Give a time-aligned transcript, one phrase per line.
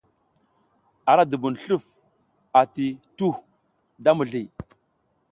[1.11, 1.85] Ara dubun sluf
[2.61, 2.85] ati
[3.17, 3.39] tuhu
[4.03, 4.47] da mizliy.